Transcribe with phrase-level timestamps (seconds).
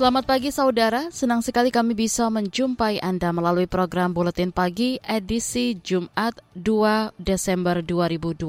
[0.00, 6.40] Selamat pagi saudara, senang sekali kami bisa menjumpai Anda melalui program Buletin Pagi edisi Jumat
[6.56, 8.48] 2 Desember 2022.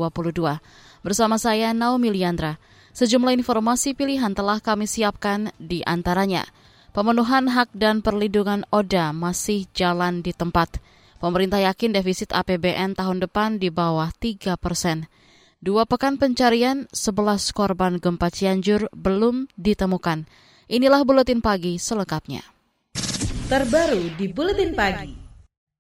[1.04, 2.56] Bersama saya Naomi Liandra,
[2.96, 6.48] sejumlah informasi pilihan telah kami siapkan di antaranya.
[6.96, 10.80] Pemenuhan hak dan perlindungan ODA masih jalan di tempat.
[11.20, 15.12] Pemerintah yakin defisit APBN tahun depan di bawah 3 persen.
[15.60, 20.48] Dua pekan pencarian, 11 korban gempa Cianjur belum ditemukan.
[20.72, 22.48] Inilah buletin pagi selengkapnya.
[23.52, 25.12] Terbaru di buletin pagi.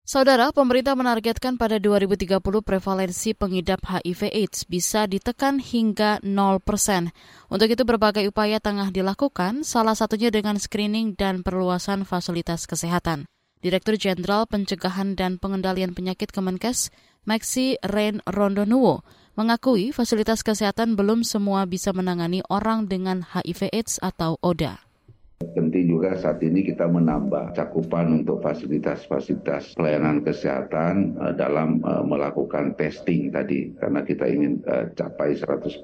[0.03, 7.15] Saudara, pemerintah menargetkan pada 2030 prevalensi pengidap HIV/AIDS bisa ditekan hingga 0 persen.
[7.47, 13.31] Untuk itu berbagai upaya tengah dilakukan, salah satunya dengan screening dan perluasan fasilitas kesehatan.
[13.63, 16.91] Direktur Jenderal Pencegahan dan Pengendalian Penyakit Kemenkes,
[17.23, 19.07] Maxi Ren Rondonuwo,
[19.39, 24.90] mengakui fasilitas kesehatan belum semua bisa menangani orang dengan HIV/AIDS atau ODA.
[26.01, 33.29] Juga saat ini kita menambah cakupan untuk fasilitas-fasilitas pelayanan kesehatan uh, dalam uh, melakukan testing
[33.29, 33.69] tadi.
[33.77, 35.77] Karena kita ingin uh, capai 100%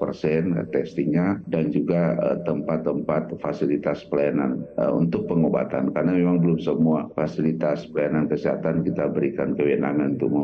[0.74, 5.94] testingnya dan juga tempat-tempat fasilitas pelayanan untuk pengobatan.
[5.94, 10.34] Karena memang belum semua fasilitas pelayanan kesehatan kita berikan kewenangan untuk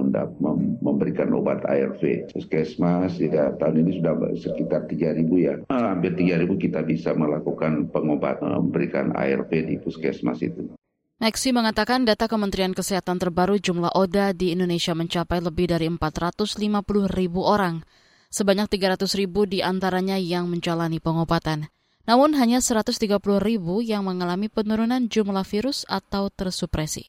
[0.86, 2.30] memberikan obat ARV.
[2.30, 9.10] Puskesmas ya tahun ini sudah sekitar 3.000 ya, hampir 3.000 kita bisa melakukan pengobatan memberikan
[9.18, 10.76] ARV di puskesmas itu.
[11.24, 16.60] Mengatakan data Kementerian Kesehatan terbaru jumlah ODA di Indonesia mencapai lebih dari 450
[17.08, 17.80] ribu orang.
[18.28, 21.72] Sebanyak 300 ribu di antaranya yang menjalani pengobatan.
[22.04, 23.08] Namun hanya 130
[23.40, 27.08] ribu yang mengalami penurunan jumlah virus atau tersupresi.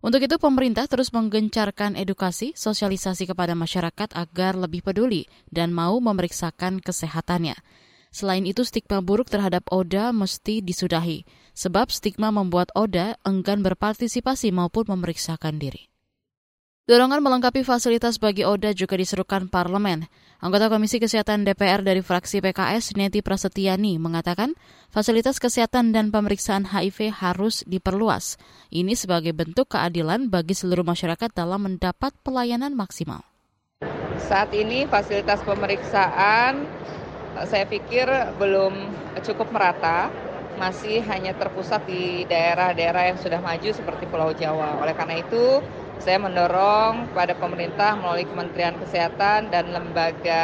[0.00, 6.80] Untuk itu pemerintah terus menggencarkan edukasi, sosialisasi kepada masyarakat agar lebih peduli dan mau memeriksakan
[6.80, 7.52] kesehatannya.
[8.10, 11.22] Selain itu, stigma buruk terhadap Oda mesti disudahi,
[11.54, 15.90] sebab stigma membuat Oda enggan berpartisipasi maupun memeriksakan diri.
[16.90, 20.10] Dorongan melengkapi fasilitas bagi Oda juga diserukan parlemen.
[20.42, 24.58] Anggota Komisi Kesehatan DPR dari fraksi PKS, Neti Prasetyani, mengatakan
[24.90, 28.42] fasilitas kesehatan dan pemeriksaan HIV harus diperluas.
[28.74, 33.22] Ini sebagai bentuk keadilan bagi seluruh masyarakat dalam mendapat pelayanan maksimal.
[34.26, 36.66] Saat ini fasilitas pemeriksaan
[37.48, 38.72] saya pikir belum
[39.22, 40.10] cukup merata,
[40.60, 44.76] masih hanya terpusat di daerah-daerah yang sudah maju seperti Pulau Jawa.
[44.82, 45.64] Oleh karena itu,
[46.00, 50.42] saya mendorong pada pemerintah melalui Kementerian Kesehatan dan lembaga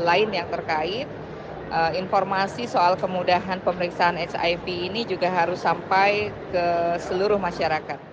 [0.00, 1.08] lain yang terkait
[1.70, 6.66] eh, informasi soal kemudahan pemeriksaan HIV ini juga harus sampai ke
[7.04, 8.12] seluruh masyarakat.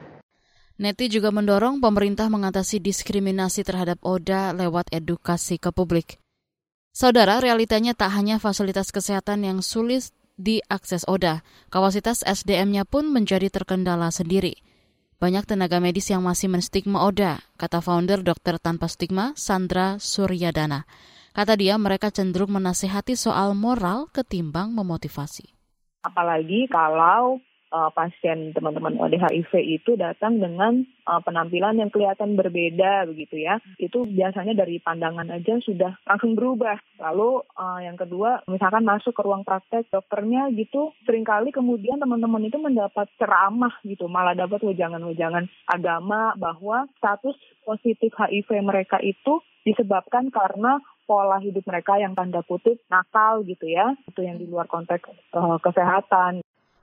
[0.82, 6.21] Neti juga mendorong pemerintah mengatasi diskriminasi terhadap ODA lewat edukasi ke publik.
[6.92, 11.40] Saudara, realitanya tak hanya fasilitas kesehatan yang sulit diakses ODA,
[11.72, 14.60] kapasitas SDM-nya pun menjadi terkendala sendiri.
[15.22, 20.84] Banyak tenaga medis yang masih menstigma ODA, kata founder Dokter Tanpa Stigma, Sandra Suryadana.
[21.32, 25.48] Kata dia, mereka cenderung menasehati soal moral ketimbang memotivasi.
[26.04, 27.40] Apalagi kalau
[27.72, 33.58] uh, pasien teman-teman ODHIV itu datang dengan uh, penampilan yang kelihatan berbeda begitu ya.
[33.80, 36.78] Itu biasanya dari pandangan aja sudah langsung berubah.
[37.00, 42.46] Lalu uh, yang kedua, misalkan masuk ke ruang praktek dokternya gitu, sering kali kemudian teman-teman
[42.46, 50.34] itu mendapat ceramah gitu, malah dapat wejangan-wejangan agama bahwa status positif HIV mereka itu disebabkan
[50.34, 55.06] karena pola hidup mereka yang tanda kutip nakal gitu ya, itu yang di luar konteks
[55.36, 56.42] uh, kesehatan.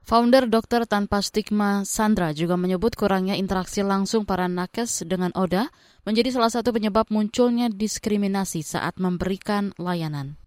[0.09, 5.69] Founder Dokter Tanpa Stigma Sandra juga menyebut kurangnya interaksi langsung para nakes dengan ODA
[6.09, 10.41] menjadi salah satu penyebab munculnya diskriminasi saat memberikan layanan.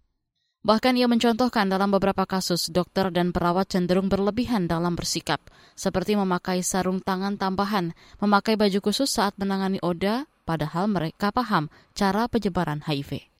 [0.66, 5.38] Bahkan ia mencontohkan dalam beberapa kasus dokter dan perawat cenderung berlebihan dalam bersikap,
[5.78, 12.26] seperti memakai sarung tangan tambahan, memakai baju khusus saat menangani ODA, padahal mereka paham cara
[12.26, 13.31] penyebaran HIV.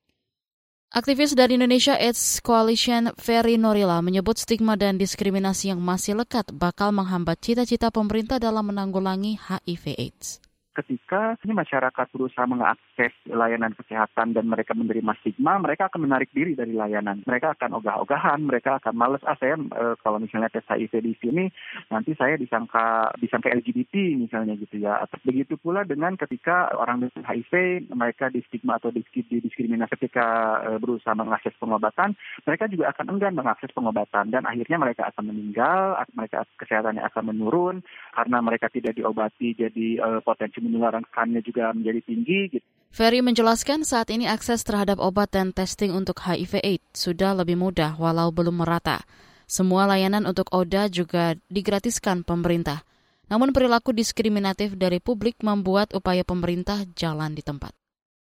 [0.93, 6.93] Aktivis dari Indonesia AIDS Coalition Ferry Norila menyebut stigma dan diskriminasi yang masih lekat bakal
[6.93, 10.52] menghambat cita-cita pemerintah dalam menanggulangi HIV AIDS.
[10.73, 16.57] Ketika ini masyarakat berusaha mengakses layanan kesehatan dan mereka menerima stigma, mereka akan menarik diri
[16.57, 17.21] dari layanan.
[17.29, 21.45] Mereka akan ogah-ogahan, mereka akan males, ah saya e, kalau misalnya tes HIV di sini,
[21.93, 25.05] nanti saya disangka disangka LGBT misalnya gitu ya.
[25.23, 30.27] Begitu pula dengan ketika orang dengan HIV, mereka di stigma atau didiskriminasi ketika
[30.65, 32.17] e, berusaha mengakses pengobatan,
[32.49, 37.85] mereka juga akan enggan mengakses pengobatan dan akhirnya mereka akan meninggal, mereka kesehatannya akan menurun
[38.17, 42.41] karena mereka tidak diobati jadi e, potensi penularannya juga menjadi tinggi.
[42.55, 42.67] Gitu.
[42.93, 48.29] Ferry menjelaskan saat ini akses terhadap obat dan testing untuk HIV/AIDS sudah lebih mudah walau
[48.29, 49.03] belum merata.
[49.49, 52.85] Semua layanan untuk ODA juga digratiskan pemerintah.
[53.33, 57.73] Namun perilaku diskriminatif dari publik membuat upaya pemerintah jalan di tempat.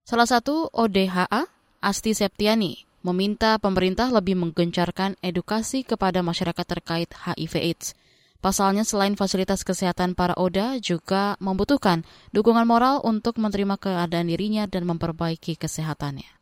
[0.06, 1.50] Salah satu ODHA,
[1.82, 7.98] Asti Septiani, meminta pemerintah lebih menggencarkan edukasi kepada masyarakat terkait HIV/AIDS.
[8.40, 14.88] Pasalnya selain fasilitas kesehatan para ODA juga membutuhkan dukungan moral untuk menerima keadaan dirinya dan
[14.88, 16.39] memperbaiki kesehatannya.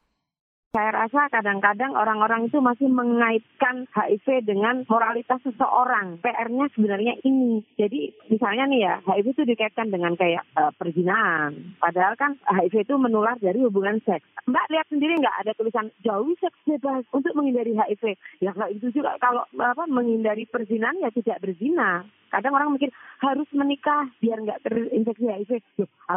[0.69, 6.21] Saya rasa kadang-kadang orang-orang itu masih mengaitkan HIV dengan moralitas seseorang.
[6.21, 7.65] PR-nya sebenarnya ini.
[7.81, 11.73] Jadi misalnya nih ya, HIV itu dikaitkan dengan kayak uh, perzinahan.
[11.81, 14.29] Padahal kan HIV itu menular dari hubungan seks.
[14.45, 18.21] Mbak lihat sendiri nggak ada tulisan jauhi seks bebas untuk menghindari HIV.
[18.45, 22.05] Ya kalau itu juga kalau apa menghindari perzinahan ya tidak berzina.
[22.29, 22.93] Kadang orang mikir
[23.25, 25.65] harus menikah biar nggak terinfeksi HIV.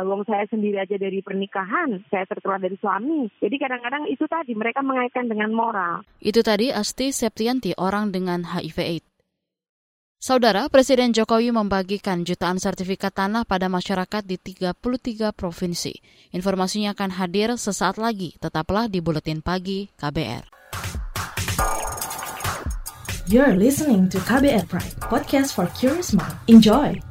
[0.03, 3.31] Loh, saya sendiri aja dari pernikahan, saya tertular dari suami.
[3.39, 6.02] Jadi kadang-kadang itu tadi mereka mengaitkan dengan moral.
[6.18, 9.12] Itu tadi Asti Septianti, orang dengan HIV/AIDS.
[10.22, 15.98] Saudara, Presiden Jokowi membagikan jutaan sertifikat tanah pada masyarakat di 33 provinsi.
[16.30, 20.46] Informasinya akan hadir sesaat lagi, tetaplah di Buletin Pagi KBR.
[23.26, 26.38] You're listening to KBR Pride, podcast for curious mind.
[26.46, 27.11] Enjoy!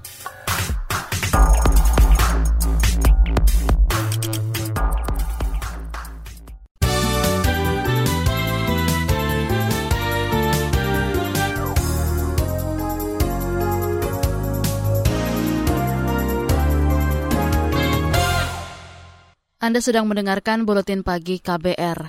[19.71, 22.03] Anda sedang mendengarkan Buletin Pagi KBR.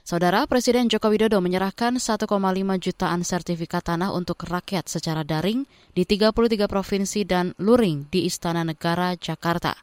[0.00, 2.24] Saudara Presiden Joko Widodo menyerahkan 1,5
[2.80, 9.12] jutaan sertifikat tanah untuk rakyat secara daring di 33 provinsi dan luring di Istana Negara,
[9.12, 9.76] Jakarta.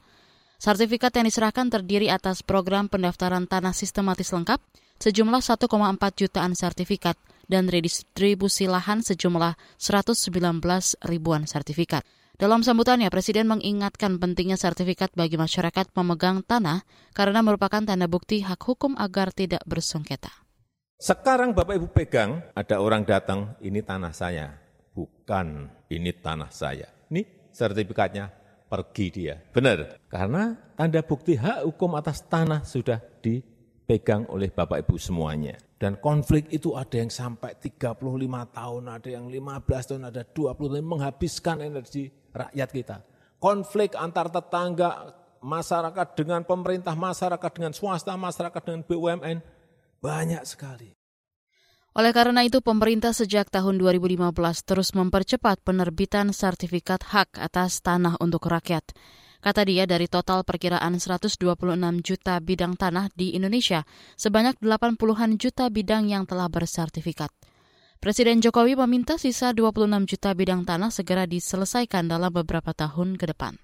[0.57, 4.57] Sertifikat yang diserahkan terdiri atas program pendaftaran tanah sistematis lengkap,
[4.97, 5.69] sejumlah 1,4
[6.17, 7.13] jutaan sertifikat,
[7.45, 10.17] dan redistribusi lahan sejumlah 119
[11.05, 12.01] ribuan sertifikat.
[12.39, 18.63] Dalam sambutannya, Presiden mengingatkan pentingnya sertifikat bagi masyarakat pemegang tanah karena merupakan tanda bukti hak
[18.63, 20.31] hukum agar tidak bersengketa.
[20.95, 24.56] Sekarang Bapak Ibu pegang, ada orang datang, ini tanah saya.
[24.95, 26.88] Bukan, ini tanah saya.
[27.12, 28.31] Ini sertifikatnya,
[28.71, 29.35] pergi dia.
[29.51, 35.59] Benar, karena tanda bukti hak hukum atas tanah sudah dipegang oleh Bapak Ibu semuanya.
[35.75, 38.00] Dan konflik itu ada yang sampai 35
[38.56, 42.97] tahun, ada yang 15 tahun, ada 20 tahun, menghabiskan energi rakyat kita.
[43.39, 49.37] Konflik antar tetangga, masyarakat dengan pemerintah, masyarakat dengan swasta, masyarakat dengan BUMN,
[50.03, 50.91] banyak sekali.
[51.97, 54.29] Oleh karena itu, pemerintah sejak tahun 2015
[54.61, 58.85] terus mempercepat penerbitan sertifikat hak atas tanah untuk rakyat.
[59.39, 61.39] Kata dia dari total perkiraan 126
[62.03, 63.87] juta bidang tanah di Indonesia,
[64.19, 67.31] sebanyak 80-an juta bidang yang telah bersertifikat.
[67.99, 73.59] Presiden Jokowi meminta sisa 26 juta bidang tanah segera diselesaikan dalam beberapa tahun ke depan.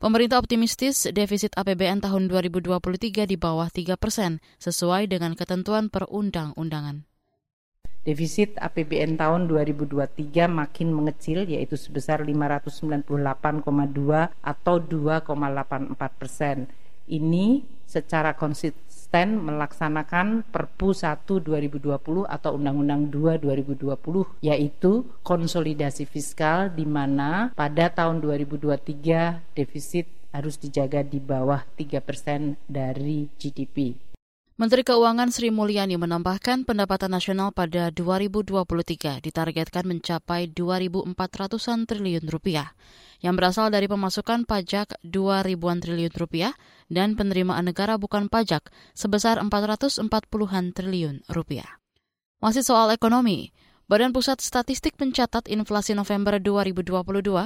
[0.00, 7.04] Pemerintah optimistis defisit APBN tahun 2023 di bawah 3 persen, sesuai dengan ketentuan perundang-undangan.
[8.00, 13.12] Defisit APBN tahun 2023 makin mengecil yaitu sebesar 598,2
[14.40, 16.64] atau 2,84 persen.
[17.12, 26.70] Ini secara konsisten konsisten melaksanakan Perpu 1 2020 atau Undang-Undang 2 2020 yaitu konsolidasi fiskal
[26.70, 33.98] di mana pada tahun 2023 defisit harus dijaga di bawah 3% dari GDP.
[34.60, 42.76] Menteri Keuangan Sri Mulyani menambahkan pendapatan nasional pada 2023 ditargetkan mencapai 2.400-an triliun rupiah
[43.24, 46.52] yang berasal dari pemasukan pajak 2 ribuan triliun rupiah
[46.92, 51.80] dan penerimaan negara bukan pajak sebesar 440-an triliun rupiah.
[52.44, 53.56] Masih soal ekonomi,
[53.90, 56.94] Badan Pusat Statistik mencatat inflasi November 2022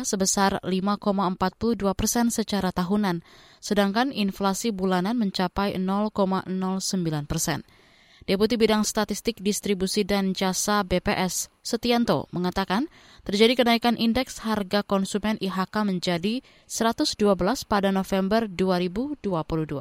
[0.05, 3.25] sebesar 5,42 persen secara tahunan,
[3.65, 6.45] sedangkan inflasi bulanan mencapai 0,09
[7.25, 7.65] persen.
[8.29, 12.93] Deputi Bidang Statistik Distribusi dan Jasa BPS, Setianto, mengatakan
[13.25, 17.25] terjadi kenaikan indeks harga konsumen IHK menjadi 112
[17.65, 19.81] pada November 2022.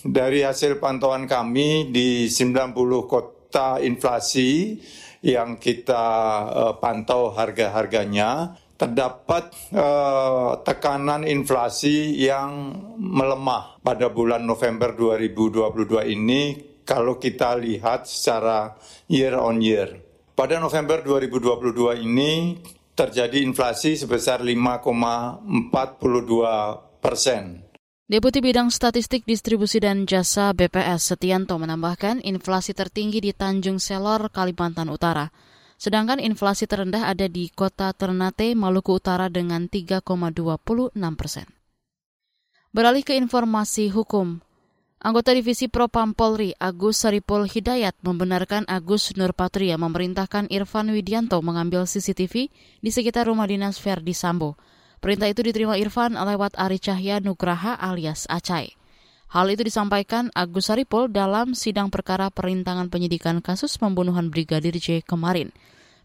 [0.00, 2.72] Dari hasil pantauan kami di 90
[3.04, 4.80] kota inflasi
[5.20, 6.04] yang kita
[6.48, 16.42] uh, pantau harga-harganya, terdapat uh, tekanan inflasi yang melemah pada bulan November 2022 ini
[16.88, 18.72] kalau kita lihat secara
[19.06, 20.00] year on year.
[20.32, 22.56] Pada November 2022 ini
[22.96, 25.44] terjadi inflasi sebesar 5,42
[27.04, 27.69] persen.
[28.10, 34.90] Deputi Bidang Statistik Distribusi dan Jasa BPS Setianto menambahkan inflasi tertinggi di Tanjung Selor, Kalimantan
[34.90, 35.30] Utara.
[35.78, 41.46] Sedangkan inflasi terendah ada di kota Ternate, Maluku Utara dengan 3,26 persen.
[42.74, 44.42] Beralih ke informasi hukum,
[44.98, 52.50] Anggota Divisi Propam Polri Agus Saripul Hidayat membenarkan Agus Nurpatria memerintahkan Irfan Widianto mengambil CCTV
[52.82, 54.58] di sekitar rumah dinas Verdi Sambo.
[55.00, 58.76] Perintah itu diterima Irfan lewat Ari Cahya Nugraha alias Acai.
[59.32, 65.56] Hal itu disampaikan Agus Saripul dalam sidang perkara perintangan penyidikan kasus pembunuhan Brigadir J kemarin.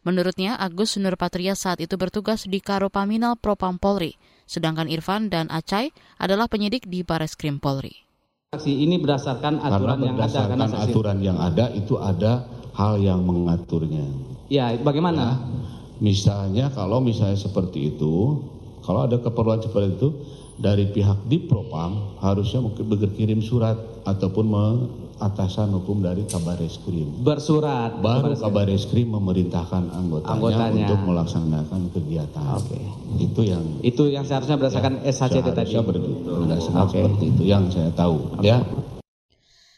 [0.07, 4.15] Menurutnya, Agus Nurpatria saat itu bertugas di Karopaminal Propam Polri,
[4.47, 8.05] sedangkan Irfan dan Acai adalah penyidik di Bareskrim Polri.
[8.55, 10.83] Saksi ini berdasarkan aturan karena yang ada karena saksi...
[10.87, 12.47] aturan yang ada itu ada
[12.79, 14.07] hal yang mengaturnya.
[14.47, 15.19] Ya, bagaimana?
[15.19, 15.35] Nah,
[15.99, 18.39] misalnya kalau misalnya seperti itu,
[18.85, 20.09] kalau ada keperluan seperti itu
[20.55, 23.75] dari pihak Dipropam harusnya mungkin berkirim surat
[24.05, 24.47] ataupun
[25.15, 27.23] atasan hukum dari Kabar Eskrim.
[27.23, 27.97] Bersurat.
[27.97, 30.85] Baru Kabar Eskrim memerintahkan anggotanya, Anggotanya.
[30.85, 32.45] untuk melaksanakan kegiatan.
[32.55, 32.79] Oke.
[33.17, 35.71] Itu yang Itu yang seharusnya berdasarkan SHCT tadi.
[35.71, 36.03] seharusnya ber-
[36.43, 36.91] berdasarkan Oke.
[36.99, 38.39] seperti itu yang saya tahu.
[38.39, 38.59] Ya.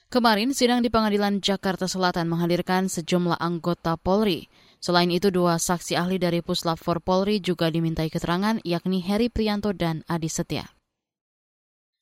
[0.08, 4.48] Kemarin, sidang di Pengadilan Jakarta Selatan menghadirkan sejumlah anggota Polri.
[4.78, 9.74] Selain itu, dua saksi ahli dari Puslap 4 Polri juga dimintai keterangan, yakni Heri Prianto
[9.74, 10.70] dan Adi Setia.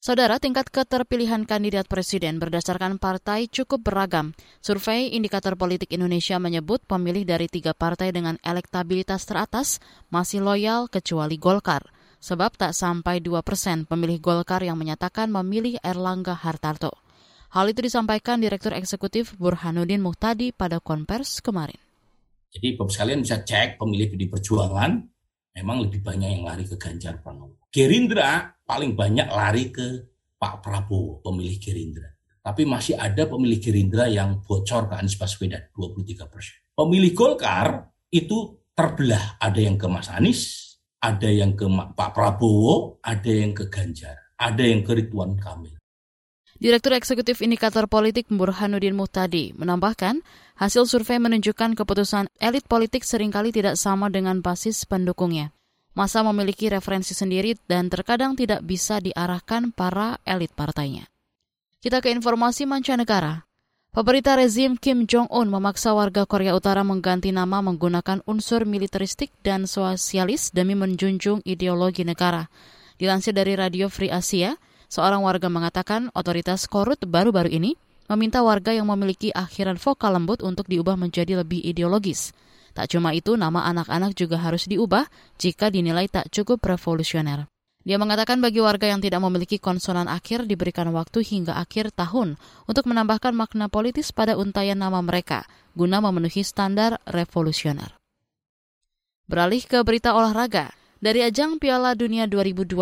[0.05, 4.37] Saudara, tingkat keterpilihan kandidat presiden berdasarkan partai cukup beragam.
[4.61, 9.81] Survei Indikator Politik Indonesia menyebut pemilih dari tiga partai dengan elektabilitas teratas
[10.13, 11.89] masih loyal kecuali Golkar.
[12.21, 16.93] Sebab tak sampai 2 persen pemilih Golkar yang menyatakan memilih Erlangga Hartarto.
[17.49, 21.81] Hal itu disampaikan Direktur Eksekutif Burhanuddin Muhtadi pada konvers kemarin.
[22.55, 24.95] Jadi Bapak sekalian bisa cek pemilih PD Perjuangan,
[25.59, 27.67] memang lebih banyak yang lari ke Ganjar Pranowo.
[27.67, 32.07] Gerindra paling banyak lari ke Pak Prabowo, pemilih Gerindra.
[32.39, 36.55] Tapi masih ada pemilih Gerindra yang bocor ke Anies Baswedan, 23 persen.
[36.71, 39.35] Pemilih Golkar itu terbelah.
[39.35, 40.41] Ada yang ke Mas Anies,
[41.03, 45.75] ada yang ke Pak Prabowo, ada yang ke Ganjar, ada yang ke Ridwan Kamil.
[46.55, 50.23] Direktur Eksekutif Indikator Politik Burhanuddin Muhtadi menambahkan,
[50.55, 55.51] hasil survei menunjukkan keputusan elit politik sering kali tidak sama dengan basis pendukungnya.
[55.99, 61.11] Masa memiliki referensi sendiri dan terkadang tidak bisa diarahkan para elit partainya.
[61.83, 63.43] Kita ke informasi mancanegara.
[63.91, 70.55] Pemerintah rezim Kim Jong-un memaksa warga Korea Utara mengganti nama menggunakan unsur militeristik dan sosialis
[70.55, 72.47] demi menjunjung ideologi negara.
[72.95, 74.55] Dilansir dari Radio Free Asia,
[74.95, 77.75] seorang warga mengatakan otoritas korut baru-baru ini
[78.07, 82.31] meminta warga yang memiliki akhiran vokal lembut untuk diubah menjadi lebih ideologis.
[82.71, 87.47] Tak cuma itu, nama anak-anak juga harus diubah jika dinilai tak cukup revolusioner.
[87.85, 92.33] Dia mengatakan bagi warga yang tidak memiliki konsonan akhir diberikan waktu hingga akhir tahun
[92.65, 95.45] untuk menambahkan makna politis pada untayan nama mereka
[95.77, 97.93] guna memenuhi standar revolusioner.
[99.29, 100.73] Beralih ke berita olahraga.
[101.05, 102.81] Dari ajang Piala Dunia 2022,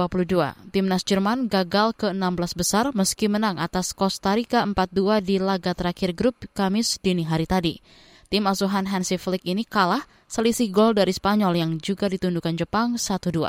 [0.72, 6.40] timnas Jerman gagal ke-16 besar meski menang atas Costa Rica 4-2 di laga terakhir grup
[6.56, 7.84] Kamis dini hari tadi.
[8.32, 13.44] Tim asuhan Hansi Flick ini kalah selisih gol dari Spanyol yang juga ditundukkan Jepang 1-2.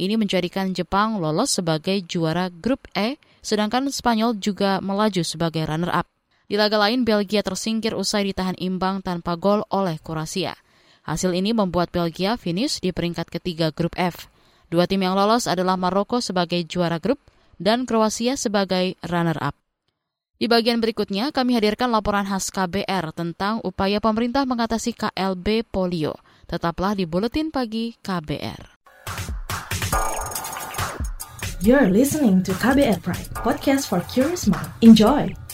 [0.00, 6.08] Ini menjadikan Jepang lolos sebagai juara grup E, sedangkan Spanyol juga melaju sebagai runner-up.
[6.48, 10.56] Di laga lain, Belgia tersingkir usai ditahan imbang tanpa gol oleh Kroasia.
[11.06, 14.26] Hasil ini membuat Belgia finish di peringkat ketiga grup F.
[14.66, 17.22] Dua tim yang lolos adalah Maroko sebagai juara grup
[17.62, 19.54] dan Kroasia sebagai runner-up.
[20.36, 26.18] Di bagian berikutnya, kami hadirkan laporan khas KBR tentang upaya pemerintah mengatasi KLB polio.
[26.50, 28.74] Tetaplah di Buletin Pagi KBR.
[31.62, 34.68] You're listening to KBR Pride, podcast for curious mind.
[34.84, 35.45] Enjoy!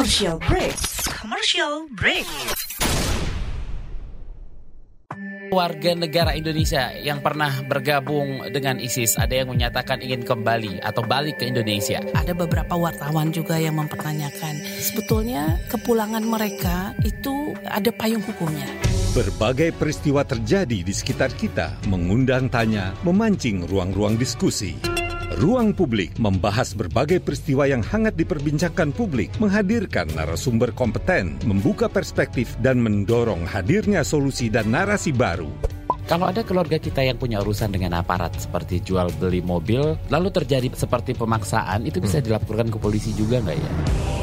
[0.00, 0.76] Commercial break.
[1.12, 2.24] Commercial break.
[5.52, 11.44] warga negara Indonesia yang pernah bergabung dengan ISIS ada yang menyatakan ingin kembali atau balik
[11.44, 12.00] ke Indonesia.
[12.16, 18.72] Ada beberapa wartawan juga yang mempertanyakan sebetulnya kepulangan mereka itu ada payung hukumnya.
[19.12, 24.80] Berbagai peristiwa terjadi di sekitar kita, mengundang tanya, memancing ruang-ruang diskusi.
[25.38, 32.82] Ruang Publik membahas berbagai peristiwa yang hangat diperbincangkan publik, menghadirkan narasumber kompeten, membuka perspektif, dan
[32.82, 35.46] mendorong hadirnya solusi dan narasi baru.
[36.10, 40.66] Kalau ada keluarga kita yang punya urusan dengan aparat seperti jual beli mobil, lalu terjadi
[40.74, 43.70] seperti pemaksaan, itu bisa dilaporkan ke polisi juga nggak ya?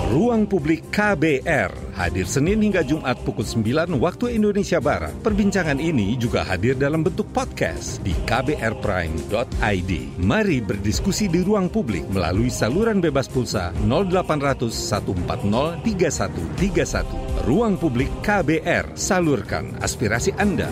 [0.08, 5.12] Ruang Publik KBR hadir Senin hingga Jumat pukul 9 waktu Indonesia Barat.
[5.20, 9.92] Perbincangan ini juga hadir dalam bentuk podcast di kbrprime.id.
[10.24, 17.44] Mari berdiskusi di ruang publik melalui saluran bebas pulsa 0800 140 3131.
[17.44, 20.72] Ruang Publik KBR, salurkan aspirasi Anda.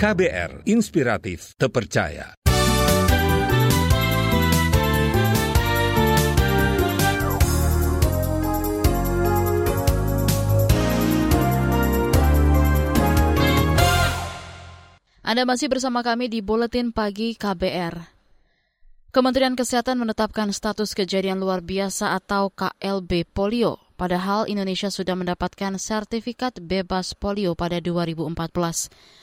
[0.00, 2.43] KBR, inspiratif, terpercaya.
[15.24, 17.96] Anda masih bersama kami di Buletin Pagi KBR.
[19.08, 23.80] Kementerian Kesehatan menetapkan status kejadian luar biasa atau KLB polio.
[23.96, 28.36] Padahal Indonesia sudah mendapatkan sertifikat bebas polio pada 2014.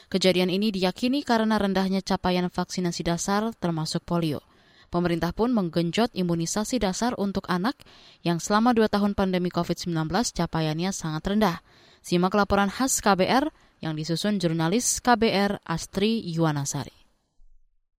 [0.10, 4.41] Kejadian ini diyakini karena rendahnya capaian vaksinasi dasar termasuk polio.
[4.89, 7.77] Pemerintah pun menggenjot imunisasi dasar untuk anak
[8.25, 9.93] yang selama dua tahun pandemi COVID-19
[10.34, 11.62] capaiannya sangat rendah.
[12.01, 16.94] Simak laporan khas KBR yang disusun jurnalis KBR Astri Yuwanasari.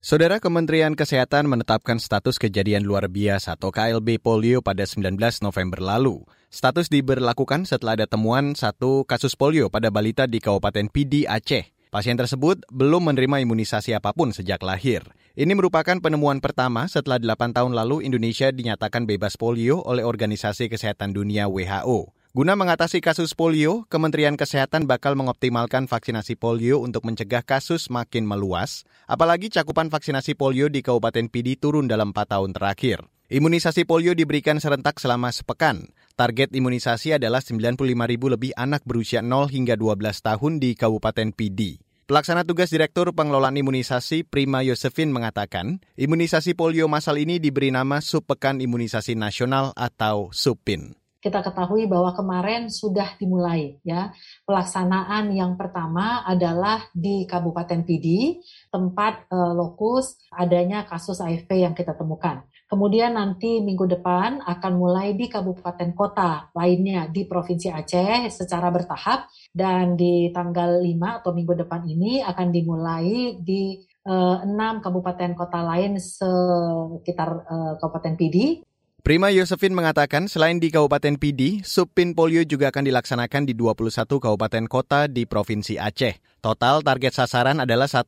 [0.02, 6.26] Saudara Kementerian Kesehatan menetapkan status kejadian luar biasa atau KLB polio pada 19 November lalu.
[6.50, 11.70] Status diberlakukan setelah ada temuan satu kasus polio pada balita di Kabupaten Pidi, Aceh.
[11.94, 15.06] Pasien tersebut belum menerima imunisasi apa pun sejak lahir.
[15.38, 21.14] Ini merupakan penemuan pertama setelah 8 tahun lalu Indonesia dinyatakan bebas polio oleh Organisasi Kesehatan
[21.14, 22.21] Dunia WHO.
[22.32, 28.88] Guna mengatasi kasus polio, Kementerian Kesehatan bakal mengoptimalkan vaksinasi polio untuk mencegah kasus makin meluas,
[29.04, 33.04] apalagi cakupan vaksinasi polio di Kabupaten Pidi turun dalam 4 tahun terakhir.
[33.28, 35.92] Imunisasi polio diberikan serentak selama sepekan.
[36.16, 41.84] Target imunisasi adalah 95 ribu lebih anak berusia 0 hingga 12 tahun di Kabupaten Pidi.
[42.08, 48.64] Pelaksana tugas Direktur Pengelolaan Imunisasi Prima Yosefin mengatakan, imunisasi polio masal ini diberi nama Subpekan
[48.64, 54.10] Imunisasi Nasional atau SUPIN kita ketahui bahwa kemarin sudah dimulai ya
[54.50, 58.42] pelaksanaan yang pertama adalah di Kabupaten Pidi
[58.74, 62.42] tempat uh, lokus adanya kasus AFP yang kita temukan.
[62.66, 69.28] Kemudian nanti minggu depan akan mulai di kabupaten kota lainnya di Provinsi Aceh secara bertahap
[69.52, 73.76] dan di tanggal 5 atau minggu depan ini akan dimulai di
[74.08, 78.64] uh, enam kabupaten kota lain sekitar uh, Kabupaten Pidi
[79.02, 84.70] Prima Yosefin mengatakan selain di Kabupaten Pidi, Subpin Polio juga akan dilaksanakan di 21 kabupaten
[84.70, 86.22] kota di Provinsi Aceh.
[86.38, 88.06] Total target sasaran adalah 1,2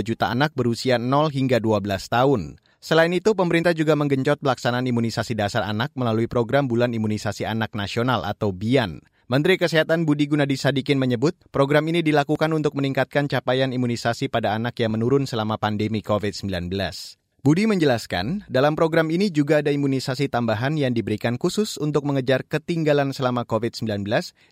[0.00, 2.56] juta anak berusia 0 hingga 12 tahun.
[2.80, 8.24] Selain itu, pemerintah juga menggenjot pelaksanaan imunisasi dasar anak melalui program Bulan Imunisasi Anak Nasional
[8.24, 9.04] atau BIAN.
[9.28, 14.72] Menteri Kesehatan Budi Gunadi Sadikin menyebut, program ini dilakukan untuk meningkatkan capaian imunisasi pada anak
[14.80, 16.72] yang menurun selama pandemi COVID-19.
[17.40, 23.16] Budi menjelaskan, dalam program ini juga ada imunisasi tambahan yang diberikan khusus untuk mengejar ketinggalan
[23.16, 24.04] selama COVID-19,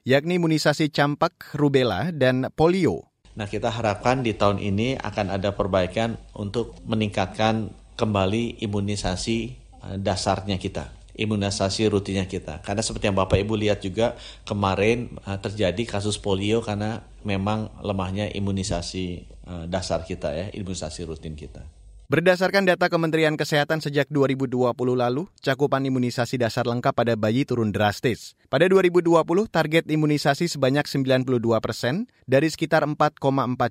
[0.09, 3.13] yakni imunisasi campak, rubella, dan polio.
[3.37, 9.39] Nah, kita harapkan di tahun ini akan ada perbaikan untuk meningkatkan kembali imunisasi
[9.85, 12.63] eh, dasarnya kita imunisasi rutinnya kita.
[12.65, 14.17] Karena seperti yang Bapak Ibu lihat juga
[14.49, 21.37] kemarin eh, terjadi kasus polio karena memang lemahnya imunisasi eh, dasar kita ya, imunisasi rutin
[21.37, 21.69] kita.
[22.09, 24.49] Berdasarkan data Kementerian Kesehatan sejak 2020
[24.97, 28.33] lalu, cakupan imunisasi dasar lengkap pada bayi turun drastis.
[28.49, 29.13] Pada 2020,
[29.45, 31.29] target imunisasi sebanyak 92
[31.61, 33.21] persen dari sekitar 4,4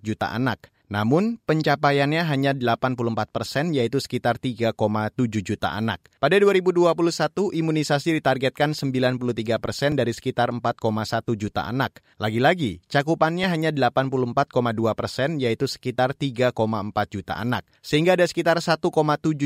[0.06, 0.69] juta anak.
[0.88, 6.00] Namun, pencapaiannya hanya 84 persen, yaitu sekitar 3,7 juta anak.
[6.23, 12.00] Pada 2021, imunisasi ditargetkan 93 persen dari sekitar 4,1 juta anak.
[12.15, 16.56] Lagi-lagi, cakupannya hanya 84,2 persen, yaitu sekitar 3,4
[17.12, 17.67] juta anak.
[17.84, 18.88] Sehingga ada sekitar 1,7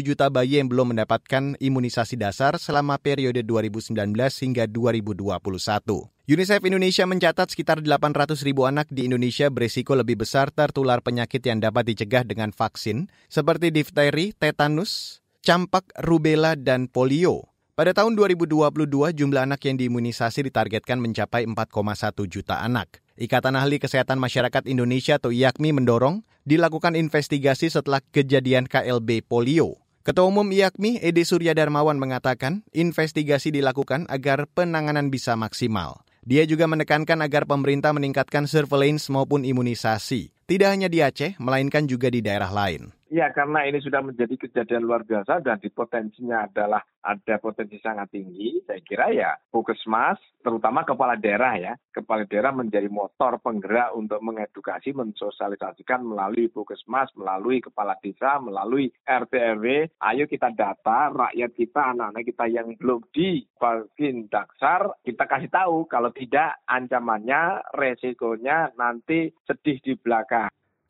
[0.05, 3.97] juta bayi yang belum mendapatkan imunisasi dasar selama periode 2019
[4.45, 6.20] hingga 2021.
[6.29, 11.57] UNICEF Indonesia mencatat sekitar 800 ribu anak di Indonesia berisiko lebih besar tertular penyakit yang
[11.57, 17.49] dapat dicegah dengan vaksin, seperti difteri, tetanus, campak, rubella, dan polio.
[17.73, 23.01] Pada tahun 2022, jumlah anak yang diimunisasi ditargetkan mencapai 4,1 juta anak.
[23.17, 29.81] Ikatan Ahli Kesehatan Masyarakat Indonesia atau IAKMI mendorong dilakukan investigasi setelah kejadian KLB polio.
[30.05, 36.05] Ketua Umum IAKMI Edi Surya Darmawan mengatakan investigasi dilakukan agar penanganan bisa maksimal.
[36.21, 40.29] Dia juga menekankan agar pemerintah meningkatkan surveillance maupun imunisasi.
[40.51, 42.91] Tidak hanya di Aceh, melainkan juga di daerah lain.
[43.11, 48.07] Ya, karena ini sudah menjadi kejadian luar biasa dan di potensinya adalah ada potensi sangat
[48.15, 54.23] tinggi, saya kira ya Puskesmas, terutama kepala daerah ya, kepala daerah menjadi motor penggerak untuk
[54.23, 59.65] mengedukasi, mensosialisasikan melalui Puskesmas, melalui kepala desa, melalui RT RW.
[59.99, 66.15] Ayo kita data rakyat kita, anak-anak kita yang belum divaksin daksar, kita kasih tahu kalau
[66.15, 70.40] tidak ancamannya, resikonya nanti sedih di belakang.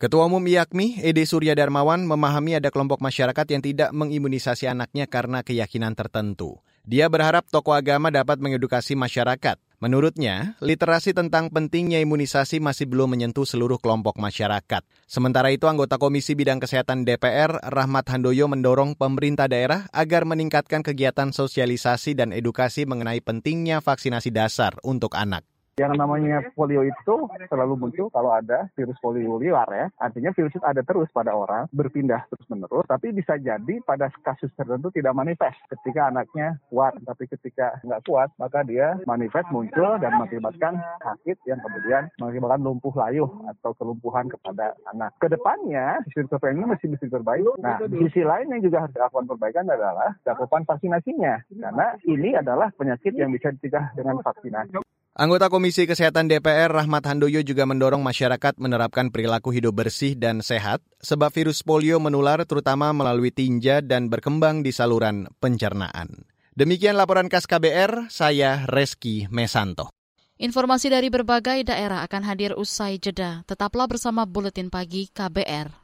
[0.01, 5.45] Ketua Umum IAKMI, Ede Surya Darmawan, memahami ada kelompok masyarakat yang tidak mengimunisasi anaknya karena
[5.45, 6.57] keyakinan tertentu.
[6.81, 9.61] Dia berharap tokoh agama dapat mengedukasi masyarakat.
[9.77, 14.81] Menurutnya, literasi tentang pentingnya imunisasi masih belum menyentuh seluruh kelompok masyarakat.
[15.05, 21.29] Sementara itu, anggota Komisi Bidang Kesehatan DPR, Rahmat Handoyo, mendorong pemerintah daerah agar meningkatkan kegiatan
[21.29, 25.45] sosialisasi dan edukasi mengenai pentingnya vaksinasi dasar untuk anak.
[25.79, 27.15] Yang namanya polio itu
[27.47, 29.87] selalu muncul kalau ada virus polio liar ya.
[30.01, 34.91] Artinya virus itu ada terus pada orang, berpindah terus-menerus, tapi bisa jadi pada kasus tertentu
[34.91, 36.99] tidak manifest ketika anaknya kuat.
[37.07, 42.93] Tapi ketika nggak kuat, maka dia manifest muncul dan mengakibatkan sakit yang kemudian mengakibatkan lumpuh
[42.93, 45.15] layuh atau kelumpuhan kepada anak.
[45.23, 47.47] Ke depannya, sistem ini masih bisa terbaik.
[47.63, 51.47] Nah, di sisi lain yang juga harus dilakukan perbaikan adalah cakupan vaksinasinya.
[51.47, 54.90] Karena ini adalah penyakit yang bisa dicegah dengan vaksinasi.
[55.11, 60.79] Anggota Komisi Kesehatan DPR Rahmat Handoyo juga mendorong masyarakat menerapkan perilaku hidup bersih dan sehat
[61.03, 66.23] sebab virus polio menular terutama melalui tinja dan berkembang di saluran pencernaan.
[66.55, 69.91] Demikian laporan khas KBR, saya Reski Mesanto.
[70.39, 73.43] Informasi dari berbagai daerah akan hadir usai jeda.
[73.43, 75.75] Tetaplah bersama Buletin Pagi KBR.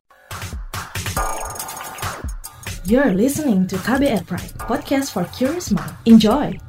[2.88, 5.92] You're listening to KBR Pride, podcast for curious mind.
[6.08, 6.67] Enjoy!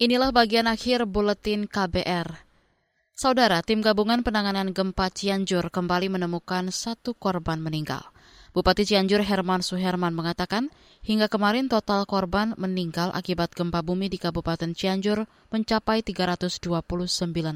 [0.00, 2.32] Inilah bagian akhir buletin KBR.
[3.12, 8.08] Saudara, tim gabungan penanganan gempa Cianjur kembali menemukan satu korban meninggal.
[8.56, 10.72] Bupati Cianjur Herman Suherman mengatakan,
[11.04, 16.64] hingga kemarin total korban meninggal akibat gempa bumi di Kabupaten Cianjur mencapai 329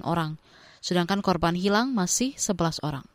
[0.05, 0.37] orang,
[0.85, 3.09] sedangkan korban hilang masih 11 orang.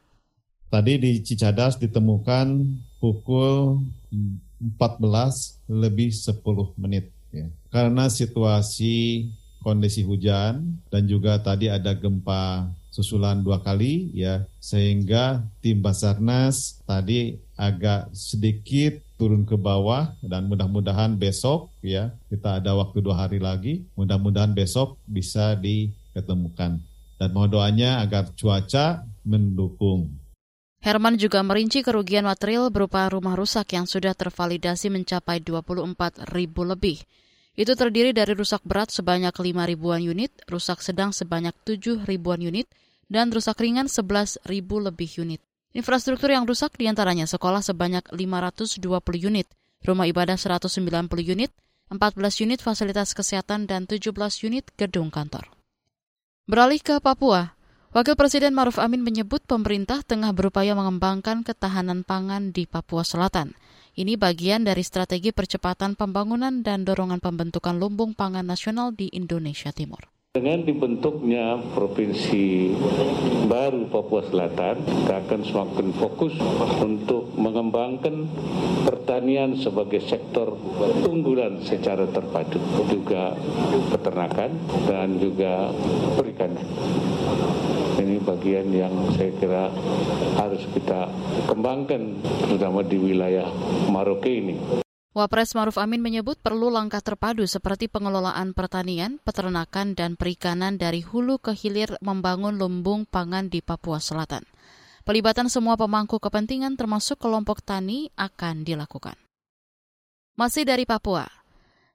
[0.74, 2.66] Tadi di Cicadas ditemukan
[2.98, 3.78] pukul
[4.10, 7.46] 14 lebih 10 menit ya.
[7.70, 9.30] Karena situasi
[9.62, 17.38] kondisi hujan dan juga tadi ada gempa susulan dua kali ya sehingga tim Basarnas tadi
[17.54, 23.86] agak sedikit turun ke bawah dan mudah-mudahan besok ya kita ada waktu dua hari lagi
[23.94, 26.82] mudah-mudahan besok bisa diketemukan
[27.20, 30.10] dan mohon doanya agar cuaca mendukung
[30.80, 37.04] Herman juga merinci kerugian material berupa rumah rusak yang sudah tervalidasi mencapai 24 ribu lebih.
[37.60, 42.72] Itu terdiri dari rusak berat sebanyak 5 ribuan unit, rusak sedang sebanyak 7 ribuan unit,
[43.12, 45.44] dan rusak ringan 11 ribu lebih unit.
[45.76, 48.80] Infrastruktur yang rusak di antaranya sekolah sebanyak 520
[49.28, 49.44] unit,
[49.84, 50.72] rumah ibadah 190
[51.20, 51.52] unit,
[51.92, 54.08] 14 unit fasilitas kesehatan, dan 17
[54.48, 55.52] unit gedung kantor.
[56.48, 62.70] Beralih ke Papua, Wakil Presiden Maruf Amin menyebut pemerintah tengah berupaya mengembangkan ketahanan pangan di
[62.70, 63.52] Papua Selatan.
[64.00, 70.08] Ini bagian dari strategi percepatan pembangunan dan dorongan pembentukan lumbung pangan nasional di Indonesia Timur.
[70.32, 72.72] Dengan dibentuknya Provinsi
[73.52, 76.32] baru Papua Selatan, kita akan semakin fokus
[76.80, 78.24] untuk mengembangkan
[78.88, 80.56] pertanian sebagai sektor
[81.04, 82.56] unggulan secara terpadu,
[82.88, 83.36] juga
[83.92, 84.56] peternakan
[84.88, 85.76] dan juga
[86.16, 86.64] perikanan.
[88.20, 89.72] Bagian yang saya kira
[90.38, 91.08] harus kita
[91.48, 93.48] kembangkan, terutama di wilayah
[93.88, 94.84] Maroke ini.
[95.10, 101.42] Wapres Maruf Amin menyebut perlu langkah terpadu seperti pengelolaan pertanian, peternakan, dan perikanan dari hulu
[101.42, 104.46] ke hilir membangun lumbung pangan di Papua Selatan.
[105.02, 109.18] Pelibatan semua pemangku kepentingan termasuk kelompok tani akan dilakukan.
[110.38, 111.26] Masih dari Papua,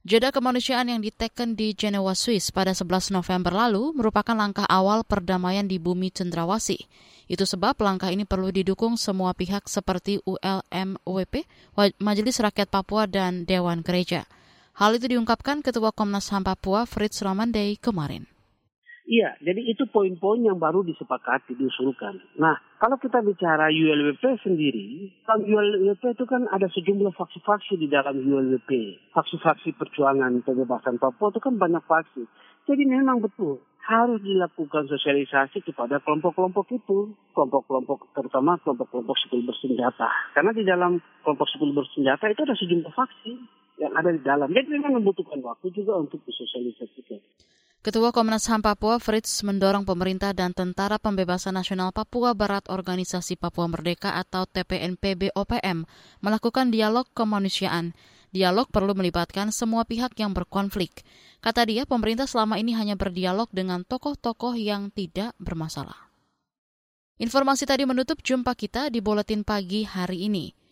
[0.04, 5.64] Jeda kemanusiaan yang diteken di Jenewa, Swiss pada 11 November lalu merupakan langkah awal perdamaian
[5.64, 6.76] di bumi cendrawasih.
[7.24, 11.48] Itu sebab langkah ini perlu didukung semua pihak seperti ULMWP,
[12.04, 14.28] Majelis Rakyat Papua, dan Dewan Gereja.
[14.76, 18.28] Hal itu diungkapkan Ketua Komnas HAM Papua Fritz Romandey kemarin.
[19.04, 22.24] Iya, jadi itu poin-poin yang baru disepakati, diusulkan.
[22.40, 28.16] Nah, kalau kita bicara ULWP sendiri, dalam ULWP itu kan ada sejumlah faksi-faksi di dalam
[28.16, 28.96] ULWP.
[29.12, 32.24] Faksi-faksi perjuangan pembebasan Papua itu kan banyak faksi.
[32.64, 40.08] Jadi memang betul, harus dilakukan sosialisasi kepada kelompok-kelompok itu, kelompok-kelompok terutama kelompok-kelompok sipil bersenjata.
[40.32, 43.32] Karena di dalam kelompok sipil bersenjata itu ada sejumlah faksi
[43.78, 44.48] yang ada di dalam.
[44.50, 47.18] Jadi memang membutuhkan waktu juga untuk disosialisasikan.
[47.84, 53.68] Ketua Komnas HAM Papua Fritz mendorong pemerintah dan Tentara Pembebasan Nasional Papua Barat Organisasi Papua
[53.68, 55.84] Merdeka atau TPNPB OPM
[56.24, 57.92] melakukan dialog kemanusiaan.
[58.32, 61.04] Dialog perlu melibatkan semua pihak yang berkonflik.
[61.44, 66.08] Kata dia, pemerintah selama ini hanya berdialog dengan tokoh-tokoh yang tidak bermasalah.
[67.20, 70.63] Informasi tadi menutup jumpa kita di Buletin Pagi hari ini.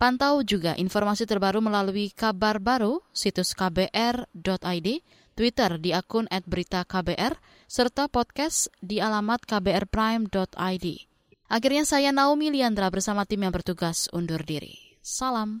[0.00, 4.88] Pantau juga informasi terbaru melalui kabar baru situs kbr.id,
[5.36, 7.36] Twitter di akun @beritaKBR,
[7.68, 10.86] serta podcast di alamat kbrprime.id.
[11.52, 14.96] Akhirnya saya Naomi Liandra bersama tim yang bertugas undur diri.
[15.04, 15.60] Salam.